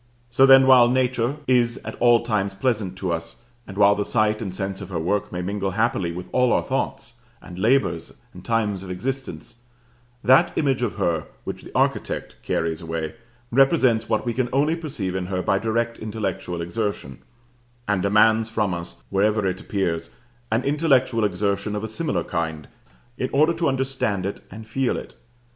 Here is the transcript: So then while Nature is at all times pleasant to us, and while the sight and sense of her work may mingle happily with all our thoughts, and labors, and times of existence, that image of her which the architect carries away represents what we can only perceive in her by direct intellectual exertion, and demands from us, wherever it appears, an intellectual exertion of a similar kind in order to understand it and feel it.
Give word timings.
So 0.31 0.47
then 0.47 0.65
while 0.65 0.87
Nature 0.89 1.35
is 1.45 1.77
at 1.85 1.93
all 2.01 2.25
times 2.25 2.55
pleasant 2.55 2.97
to 2.97 3.11
us, 3.13 3.43
and 3.67 3.77
while 3.77 3.93
the 3.93 4.03
sight 4.03 4.41
and 4.41 4.51
sense 4.51 4.81
of 4.81 4.89
her 4.89 4.97
work 4.97 5.31
may 5.31 5.43
mingle 5.43 5.69
happily 5.77 6.11
with 6.11 6.27
all 6.31 6.51
our 6.53 6.63
thoughts, 6.63 7.19
and 7.39 7.59
labors, 7.59 8.11
and 8.33 8.43
times 8.43 8.81
of 8.81 8.89
existence, 8.89 9.57
that 10.23 10.57
image 10.57 10.81
of 10.81 10.95
her 10.95 11.27
which 11.43 11.61
the 11.61 11.71
architect 11.75 12.35
carries 12.41 12.81
away 12.81 13.13
represents 13.51 14.09
what 14.09 14.25
we 14.25 14.33
can 14.33 14.49
only 14.51 14.75
perceive 14.75 15.13
in 15.13 15.27
her 15.27 15.43
by 15.43 15.59
direct 15.59 15.99
intellectual 15.99 16.61
exertion, 16.63 17.19
and 17.87 18.01
demands 18.01 18.49
from 18.49 18.73
us, 18.73 19.03
wherever 19.11 19.45
it 19.45 19.61
appears, 19.61 20.09
an 20.51 20.63
intellectual 20.63 21.23
exertion 21.23 21.75
of 21.75 21.83
a 21.83 21.87
similar 21.87 22.23
kind 22.23 22.67
in 23.19 23.29
order 23.31 23.53
to 23.53 23.69
understand 23.69 24.25
it 24.25 24.39
and 24.49 24.65
feel 24.65 24.97
it. 24.97 25.13